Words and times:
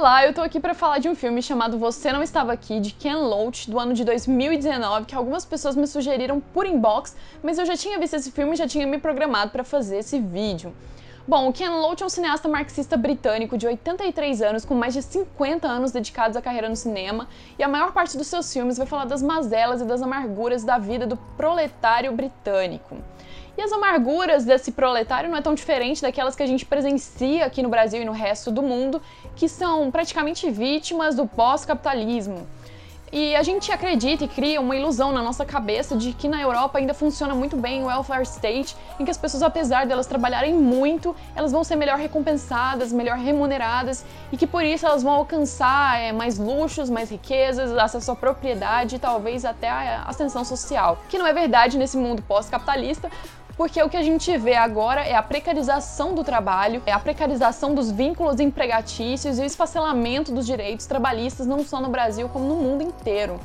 Olá, 0.00 0.24
eu 0.24 0.32
tô 0.32 0.40
aqui 0.40 0.58
para 0.58 0.72
falar 0.72 0.96
de 0.96 1.10
um 1.10 1.14
filme 1.14 1.42
chamado 1.42 1.76
Você 1.76 2.10
Não 2.10 2.22
Estava 2.22 2.54
Aqui, 2.54 2.80
de 2.80 2.90
Ken 2.90 3.16
Loach, 3.16 3.70
do 3.70 3.78
ano 3.78 3.92
de 3.92 4.02
2019, 4.02 5.04
que 5.04 5.14
algumas 5.14 5.44
pessoas 5.44 5.76
me 5.76 5.86
sugeriram 5.86 6.40
por 6.40 6.64
inbox, 6.64 7.14
mas 7.42 7.58
eu 7.58 7.66
já 7.66 7.76
tinha 7.76 7.98
visto 7.98 8.14
esse 8.14 8.30
filme 8.30 8.54
e 8.54 8.56
já 8.56 8.66
tinha 8.66 8.86
me 8.86 8.96
programado 8.96 9.50
para 9.50 9.62
fazer 9.62 9.98
esse 9.98 10.18
vídeo. 10.18 10.74
Bom, 11.28 11.50
o 11.50 11.52
Ken 11.52 11.68
Loach 11.68 12.02
é 12.02 12.06
um 12.06 12.08
cineasta 12.08 12.48
marxista 12.48 12.96
britânico 12.96 13.58
de 13.58 13.66
83 13.66 14.40
anos, 14.40 14.64
com 14.64 14.74
mais 14.74 14.94
de 14.94 15.02
50 15.02 15.68
anos 15.68 15.92
dedicados 15.92 16.34
à 16.34 16.40
carreira 16.40 16.70
no 16.70 16.76
cinema, 16.76 17.28
e 17.58 17.62
a 17.62 17.68
maior 17.68 17.92
parte 17.92 18.16
dos 18.16 18.26
seus 18.26 18.50
filmes 18.50 18.78
vai 18.78 18.86
falar 18.86 19.04
das 19.04 19.22
mazelas 19.22 19.82
e 19.82 19.84
das 19.84 20.00
amarguras 20.00 20.64
da 20.64 20.78
vida 20.78 21.06
do 21.06 21.18
proletário 21.36 22.10
britânico. 22.12 22.96
E 23.56 23.62
as 23.62 23.72
amarguras 23.72 24.44
desse 24.44 24.72
proletário 24.72 25.28
não 25.28 25.36
é 25.36 25.42
tão 25.42 25.54
diferente 25.54 26.02
daquelas 26.02 26.34
que 26.36 26.42
a 26.42 26.46
gente 26.46 26.64
presencia 26.64 27.44
aqui 27.44 27.62
no 27.62 27.68
Brasil 27.68 28.02
e 28.02 28.04
no 28.04 28.12
resto 28.12 28.50
do 28.50 28.62
mundo, 28.62 29.02
que 29.36 29.48
são 29.48 29.90
praticamente 29.90 30.50
vítimas 30.50 31.14
do 31.14 31.26
pós-capitalismo. 31.26 32.46
E 33.12 33.34
a 33.34 33.42
gente 33.42 33.72
acredita 33.72 34.24
e 34.24 34.28
cria 34.28 34.60
uma 34.60 34.76
ilusão 34.76 35.10
na 35.10 35.20
nossa 35.20 35.44
cabeça 35.44 35.96
de 35.96 36.12
que 36.12 36.28
na 36.28 36.40
Europa 36.40 36.78
ainda 36.78 36.94
funciona 36.94 37.34
muito 37.34 37.56
bem 37.56 37.82
o 37.82 37.86
welfare 37.86 38.22
state, 38.22 38.76
em 39.00 39.04
que 39.04 39.10
as 39.10 39.18
pessoas, 39.18 39.42
apesar 39.42 39.84
delas 39.84 40.06
trabalharem 40.06 40.54
muito, 40.54 41.14
elas 41.34 41.50
vão 41.50 41.64
ser 41.64 41.74
melhor 41.74 41.98
recompensadas, 41.98 42.92
melhor 42.92 43.18
remuneradas 43.18 44.04
e 44.30 44.36
que 44.36 44.46
por 44.46 44.64
isso 44.64 44.86
elas 44.86 45.02
vão 45.02 45.12
alcançar 45.12 46.00
é, 46.00 46.12
mais 46.12 46.38
luxos, 46.38 46.88
mais 46.88 47.10
riquezas, 47.10 47.76
acesso 47.76 48.12
à 48.12 48.16
propriedade 48.16 48.94
e 48.94 48.98
talvez 49.00 49.44
até 49.44 49.68
a 49.68 50.04
ascensão 50.04 50.44
social. 50.44 50.98
Que 51.08 51.18
não 51.18 51.26
é 51.26 51.32
verdade 51.32 51.76
nesse 51.76 51.96
mundo 51.96 52.22
pós-capitalista, 52.22 53.10
porque 53.60 53.82
o 53.82 53.90
que 53.90 53.96
a 53.98 54.02
gente 54.02 54.34
vê 54.38 54.54
agora 54.54 55.02
é 55.02 55.14
a 55.14 55.22
precarização 55.22 56.14
do 56.14 56.24
trabalho, 56.24 56.82
é 56.86 56.92
a 56.92 56.98
precarização 56.98 57.74
dos 57.74 57.90
vínculos 57.90 58.40
empregatícios 58.40 59.38
e 59.38 59.42
o 59.42 59.44
esfacelamento 59.44 60.32
dos 60.32 60.46
direitos 60.46 60.86
trabalhistas 60.86 61.46
não 61.46 61.62
só 61.62 61.78
no 61.78 61.90
Brasil 61.90 62.26
como 62.30 62.46
no 62.46 62.56
mundo 62.56 62.82
inteiro. 62.82 63.38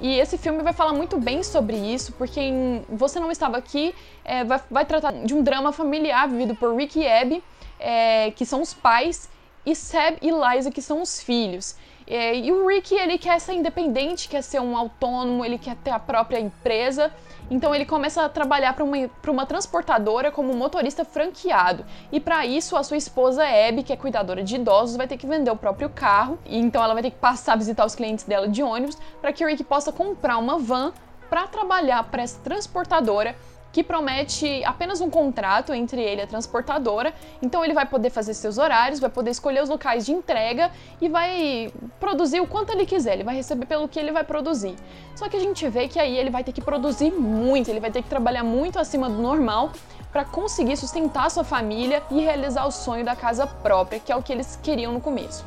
E 0.00 0.16
esse 0.16 0.38
filme 0.38 0.62
vai 0.62 0.72
falar 0.72 0.92
muito 0.92 1.18
bem 1.18 1.42
sobre 1.42 1.76
isso, 1.76 2.12
porque 2.12 2.38
em 2.38 2.84
Você 2.88 3.18
Não 3.18 3.32
Estava 3.32 3.56
Aqui 3.56 3.92
é, 4.24 4.44
vai, 4.44 4.60
vai, 4.70 4.84
tratar 4.84 5.10
de 5.10 5.34
um 5.34 5.42
drama 5.42 5.72
familiar 5.72 6.28
vivido 6.28 6.54
por 6.54 6.76
Rick 6.76 6.96
e 6.96 7.08
Abby, 7.08 7.42
é, 7.80 8.30
que 8.30 8.46
são 8.46 8.62
os 8.62 8.72
pais, 8.72 9.28
e 9.66 9.74
Seb 9.74 10.18
e 10.22 10.30
Liza, 10.30 10.70
que 10.70 10.80
são 10.80 11.02
os 11.02 11.20
filhos. 11.20 11.74
É, 12.10 12.34
e 12.34 12.50
o 12.50 12.66
Rick, 12.66 12.94
ele 12.94 13.18
quer 13.18 13.38
ser 13.38 13.52
independente, 13.52 14.30
quer 14.30 14.40
ser 14.40 14.60
um 14.60 14.74
autônomo, 14.74 15.44
ele 15.44 15.58
quer 15.58 15.76
ter 15.76 15.90
a 15.90 15.98
própria 15.98 16.40
empresa. 16.40 17.12
Então 17.50 17.74
ele 17.74 17.84
começa 17.84 18.24
a 18.24 18.28
trabalhar 18.30 18.72
para 18.72 18.82
uma, 18.82 18.96
uma 19.26 19.44
transportadora 19.44 20.30
como 20.30 20.54
motorista 20.54 21.04
franqueado. 21.04 21.84
E 22.10 22.18
para 22.18 22.46
isso, 22.46 22.76
a 22.76 22.82
sua 22.82 22.96
esposa 22.96 23.44
Abby, 23.44 23.82
que 23.82 23.92
é 23.92 23.96
cuidadora 23.96 24.42
de 24.42 24.56
idosos, 24.56 24.96
vai 24.96 25.06
ter 25.06 25.18
que 25.18 25.26
vender 25.26 25.50
o 25.50 25.56
próprio 25.56 25.90
carro. 25.90 26.38
E 26.46 26.58
então 26.58 26.82
ela 26.82 26.94
vai 26.94 27.02
ter 27.02 27.10
que 27.10 27.18
passar 27.18 27.52
a 27.52 27.56
visitar 27.56 27.84
os 27.84 27.94
clientes 27.94 28.24
dela 28.24 28.48
de 28.48 28.62
ônibus 28.62 28.96
para 29.20 29.30
que 29.30 29.44
o 29.44 29.46
Rick 29.46 29.62
possa 29.64 29.92
comprar 29.92 30.38
uma 30.38 30.58
van 30.58 30.92
para 31.28 31.46
trabalhar 31.46 32.04
para 32.04 32.22
essa 32.22 32.40
transportadora 32.40 33.36
que 33.78 33.84
promete 33.84 34.64
apenas 34.64 35.00
um 35.00 35.08
contrato 35.08 35.72
entre 35.72 36.02
ele 36.02 36.20
e 36.20 36.24
a 36.24 36.26
transportadora. 36.26 37.14
Então 37.40 37.64
ele 37.64 37.72
vai 37.72 37.86
poder 37.86 38.10
fazer 38.10 38.34
seus 38.34 38.58
horários, 38.58 38.98
vai 38.98 39.08
poder 39.08 39.30
escolher 39.30 39.62
os 39.62 39.68
locais 39.68 40.04
de 40.04 40.10
entrega 40.10 40.72
e 41.00 41.08
vai 41.08 41.72
produzir 42.00 42.40
o 42.40 42.46
quanto 42.48 42.72
ele 42.72 42.84
quiser. 42.84 43.12
Ele 43.12 43.22
vai 43.22 43.36
receber 43.36 43.66
pelo 43.66 43.86
que 43.86 43.96
ele 43.96 44.10
vai 44.10 44.24
produzir. 44.24 44.74
Só 45.14 45.28
que 45.28 45.36
a 45.36 45.40
gente 45.40 45.68
vê 45.68 45.86
que 45.86 46.00
aí 46.00 46.18
ele 46.18 46.28
vai 46.28 46.42
ter 46.42 46.50
que 46.50 46.60
produzir 46.60 47.12
muito, 47.12 47.70
ele 47.70 47.78
vai 47.78 47.92
ter 47.92 48.02
que 48.02 48.08
trabalhar 48.08 48.42
muito 48.42 48.80
acima 48.80 49.08
do 49.08 49.22
normal 49.22 49.70
para 50.10 50.24
conseguir 50.24 50.76
sustentar 50.76 51.30
sua 51.30 51.44
família 51.44 52.02
e 52.10 52.18
realizar 52.20 52.66
o 52.66 52.72
sonho 52.72 53.04
da 53.04 53.14
casa 53.14 53.46
própria, 53.46 54.00
que 54.00 54.10
é 54.10 54.16
o 54.16 54.22
que 54.24 54.32
eles 54.32 54.58
queriam 54.60 54.92
no 54.92 55.00
começo. 55.00 55.44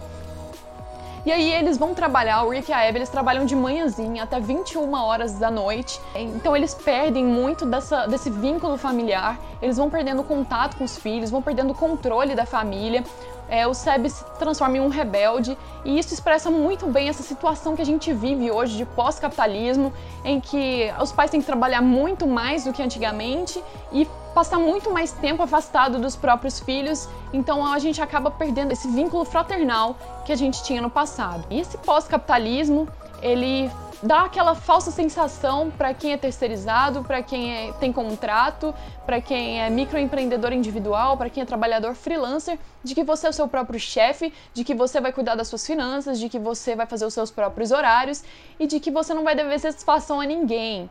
E 1.23 1.31
aí 1.31 1.53
eles 1.53 1.77
vão 1.77 1.93
trabalhar, 1.93 2.43
o 2.43 2.49
Rick 2.49 2.71
e 2.71 2.73
a 2.73 2.87
Abby, 2.87 2.97
eles 2.97 3.09
trabalham 3.09 3.45
de 3.45 3.55
manhãzinha 3.55 4.23
até 4.23 4.39
21 4.39 4.91
horas 4.93 5.33
da 5.33 5.51
noite. 5.51 6.01
Então 6.15 6.57
eles 6.57 6.73
perdem 6.73 7.23
muito 7.23 7.63
dessa, 7.63 8.07
desse 8.07 8.31
vínculo 8.31 8.75
familiar, 8.75 9.39
eles 9.61 9.77
vão 9.77 9.87
perdendo 9.87 10.23
contato 10.23 10.77
com 10.77 10.83
os 10.83 10.97
filhos, 10.97 11.29
vão 11.29 11.41
perdendo 11.41 11.75
controle 11.75 12.33
da 12.33 12.45
família. 12.45 13.03
É, 13.47 13.67
o 13.67 13.73
Seb 13.73 14.09
se 14.09 14.23
transforma 14.39 14.77
em 14.77 14.79
um 14.79 14.87
rebelde 14.87 15.57
e 15.83 15.99
isso 15.99 16.13
expressa 16.13 16.49
muito 16.49 16.87
bem 16.87 17.09
essa 17.09 17.21
situação 17.21 17.75
que 17.75 17.81
a 17.81 17.85
gente 17.85 18.13
vive 18.13 18.49
hoje 18.49 18.77
de 18.77 18.85
pós-capitalismo, 18.85 19.93
em 20.23 20.39
que 20.39 20.91
os 20.99 21.11
pais 21.11 21.29
têm 21.29 21.41
que 21.41 21.45
trabalhar 21.45 21.81
muito 21.81 22.25
mais 22.25 22.63
do 22.63 22.71
que 22.71 22.81
antigamente 22.81 23.61
e 23.91 24.07
passar 24.33 24.57
muito 24.57 24.91
mais 24.91 25.11
tempo 25.11 25.43
afastado 25.43 25.99
dos 25.99 26.15
próprios 26.15 26.59
filhos, 26.59 27.07
então 27.33 27.65
a 27.65 27.79
gente 27.79 28.01
acaba 28.01 28.31
perdendo 28.31 28.71
esse 28.71 28.87
vínculo 28.87 29.25
fraternal 29.25 29.95
que 30.25 30.31
a 30.31 30.35
gente 30.35 30.63
tinha 30.63 30.81
no 30.81 30.89
passado. 30.89 31.45
E 31.49 31.59
esse 31.59 31.77
pós-capitalismo, 31.77 32.87
ele 33.21 33.69
dá 34.03 34.23
aquela 34.23 34.55
falsa 34.55 34.89
sensação 34.89 35.69
para 35.69 35.93
quem 35.93 36.13
é 36.13 36.17
terceirizado, 36.17 37.03
para 37.03 37.21
quem 37.21 37.53
é, 37.53 37.73
tem 37.73 37.93
contrato, 37.93 38.73
para 39.05 39.21
quem 39.21 39.61
é 39.61 39.69
microempreendedor 39.69 40.51
individual, 40.53 41.17
para 41.17 41.29
quem 41.29 41.43
é 41.43 41.45
trabalhador 41.45 41.93
freelancer, 41.93 42.57
de 42.83 42.95
que 42.95 43.03
você 43.03 43.27
é 43.27 43.29
o 43.29 43.33
seu 43.33 43.47
próprio 43.47 43.79
chefe, 43.79 44.33
de 44.53 44.63
que 44.63 44.73
você 44.73 44.99
vai 44.99 45.13
cuidar 45.13 45.35
das 45.35 45.47
suas 45.47 45.65
finanças, 45.65 46.19
de 46.19 46.29
que 46.29 46.39
você 46.39 46.75
vai 46.75 46.87
fazer 46.87 47.05
os 47.05 47.13
seus 47.13 47.29
próprios 47.29 47.71
horários 47.71 48.23
e 48.59 48.65
de 48.65 48.79
que 48.79 48.89
você 48.89 49.13
não 49.13 49.23
vai 49.23 49.35
dever 49.35 49.59
satisfação 49.59 50.19
a 50.19 50.25
ninguém. 50.25 50.89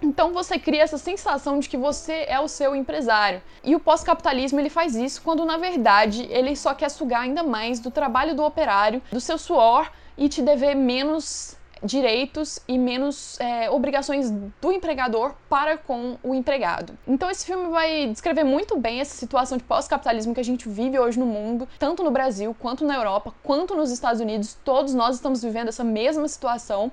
Então 0.00 0.32
você 0.32 0.58
cria 0.58 0.82
essa 0.82 0.98
sensação 0.98 1.58
de 1.58 1.68
que 1.68 1.76
você 1.76 2.24
é 2.28 2.38
o 2.38 2.48
seu 2.48 2.74
empresário. 2.76 3.42
E 3.64 3.74
o 3.74 3.80
pós-capitalismo 3.80 4.60
ele 4.60 4.70
faz 4.70 4.94
isso 4.94 5.22
quando 5.22 5.44
na 5.44 5.56
verdade 5.56 6.26
ele 6.30 6.54
só 6.54 6.74
quer 6.74 6.90
sugar 6.90 7.22
ainda 7.22 7.42
mais 7.42 7.80
do 7.80 7.90
trabalho 7.90 8.34
do 8.34 8.44
operário, 8.44 9.02
do 9.10 9.20
seu 9.20 9.38
suor 9.38 9.90
e 10.16 10.28
te 10.28 10.42
dever 10.42 10.74
menos 10.74 11.56
direitos 11.82 12.58
e 12.66 12.78
menos 12.78 13.38
é, 13.38 13.70
obrigações 13.70 14.30
do 14.30 14.72
empregador 14.72 15.34
para 15.48 15.76
com 15.76 16.16
o 16.22 16.34
empregado. 16.34 16.96
Então 17.06 17.30
esse 17.30 17.44
filme 17.44 17.68
vai 17.68 18.08
descrever 18.08 18.44
muito 18.44 18.78
bem 18.78 19.00
essa 19.00 19.14
situação 19.14 19.58
de 19.58 19.64
pós-capitalismo 19.64 20.34
que 20.34 20.40
a 20.40 20.44
gente 20.44 20.68
vive 20.68 20.98
hoje 20.98 21.18
no 21.18 21.26
mundo, 21.26 21.68
tanto 21.78 22.02
no 22.02 22.10
Brasil 22.10 22.54
quanto 22.58 22.84
na 22.84 22.96
Europa, 22.96 23.32
quanto 23.42 23.74
nos 23.74 23.90
Estados 23.90 24.20
Unidos. 24.20 24.56
Todos 24.64 24.94
nós 24.94 25.16
estamos 25.16 25.42
vivendo 25.42 25.68
essa 25.68 25.84
mesma 25.84 26.26
situação. 26.28 26.90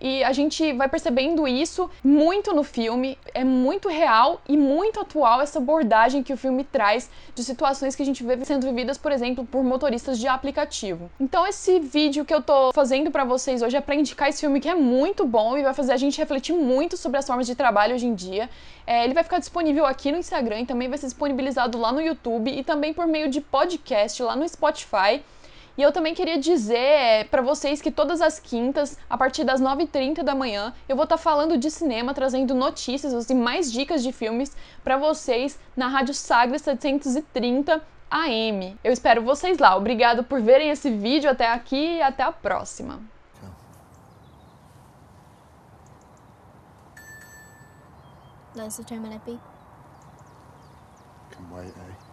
E 0.00 0.22
a 0.22 0.32
gente 0.32 0.72
vai 0.72 0.88
percebendo 0.88 1.46
isso 1.46 1.90
muito 2.04 2.54
no 2.54 2.62
filme, 2.62 3.18
é 3.34 3.42
muito 3.42 3.88
real 3.88 4.40
e 4.48 4.56
muito 4.56 5.00
atual 5.00 5.40
essa 5.40 5.58
abordagem 5.58 6.22
que 6.22 6.32
o 6.32 6.36
filme 6.36 6.62
traz 6.64 7.10
de 7.34 7.42
situações 7.42 7.96
que 7.96 8.02
a 8.02 8.06
gente 8.06 8.22
vê 8.22 8.42
sendo 8.44 8.64
vividas, 8.64 8.96
por 8.96 9.10
exemplo, 9.10 9.44
por 9.44 9.64
motoristas 9.64 10.18
de 10.18 10.28
aplicativo. 10.28 11.10
Então 11.18 11.46
esse 11.46 11.80
vídeo 11.80 12.24
que 12.24 12.32
eu 12.32 12.40
tô 12.40 12.72
fazendo 12.72 13.10
para 13.10 13.24
vocês 13.24 13.62
hoje 13.62 13.76
é 13.76 13.80
para 13.80 13.94
indicar 13.94 14.28
esse 14.28 14.40
filme 14.40 14.60
que 14.60 14.68
é 14.68 14.74
muito 14.74 15.26
bom 15.26 15.58
e 15.58 15.62
vai 15.62 15.74
fazer 15.74 15.92
a 15.92 15.96
gente 15.96 16.18
refletir 16.18 16.54
muito 16.54 16.96
sobre 16.96 17.18
as 17.18 17.26
formas 17.26 17.46
de 17.46 17.54
trabalho 17.54 17.94
hoje 17.94 18.06
em 18.06 18.14
dia. 18.14 18.48
É, 18.86 19.04
ele 19.04 19.14
vai 19.14 19.24
ficar 19.24 19.38
disponível 19.38 19.84
aqui 19.84 20.12
no 20.12 20.18
Instagram 20.18 20.60
e 20.60 20.66
também 20.66 20.88
vai 20.88 20.96
ser 20.96 21.06
disponibilizado 21.06 21.76
lá 21.76 21.92
no 21.92 22.00
YouTube 22.00 22.50
e 22.50 22.62
também 22.62 22.94
por 22.94 23.06
meio 23.06 23.28
de 23.28 23.40
podcast 23.40 24.22
lá 24.22 24.36
no 24.36 24.48
Spotify. 24.48 25.22
E 25.78 25.82
eu 25.82 25.92
também 25.92 26.12
queria 26.12 26.40
dizer 26.40 26.76
é, 26.76 27.22
para 27.22 27.40
vocês 27.40 27.80
que 27.80 27.92
todas 27.92 28.20
as 28.20 28.40
quintas, 28.40 28.98
a 29.08 29.16
partir 29.16 29.44
das 29.44 29.62
9h30 29.62 30.24
da 30.24 30.34
manhã, 30.34 30.74
eu 30.88 30.96
vou 30.96 31.04
estar 31.04 31.16
tá 31.16 31.22
falando 31.22 31.56
de 31.56 31.70
cinema, 31.70 32.12
trazendo 32.12 32.52
notícias 32.52 33.30
e 33.30 33.34
mais 33.34 33.70
dicas 33.70 34.02
de 34.02 34.12
filmes 34.12 34.56
para 34.82 34.96
vocês 34.96 35.56
na 35.76 35.86
Rádio 35.86 36.14
Sagres 36.14 36.62
730 36.62 37.80
AM. 38.10 38.76
Eu 38.82 38.92
espero 38.92 39.22
vocês 39.22 39.58
lá. 39.58 39.76
Obrigado 39.76 40.24
por 40.24 40.40
verem 40.42 40.70
esse 40.70 40.90
vídeo 40.90 41.30
até 41.30 41.46
aqui 41.46 41.98
e 41.98 42.02
até 42.02 42.24
a 42.24 42.32
próxima. 42.32 43.00
Let's 48.56 48.78
determine 48.78 49.12
it 49.12 49.24
be. 49.24 49.38
Can 51.30 51.54
wait, 51.54 51.68
eh? 51.68 52.07